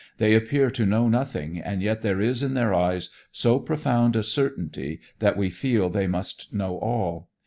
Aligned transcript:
They 0.17 0.33
appear 0.33 0.71
to 0.71 0.85
know 0.87 1.07
nothing, 1.09 1.59
and 1.59 1.83
yet 1.83 2.01
there 2.01 2.19
is 2.19 2.41
in 2.41 2.55
their 2.55 2.73
eyes 2.73 3.11
so 3.31 3.59
profound 3.59 4.15
a 4.15 4.23
certainty 4.23 4.99
that 5.19 5.37
we 5.37 5.51
feel 5.51 5.89
they 5.91 6.07
must 6.07 6.51
know 6.51 6.79
all. 6.79 7.29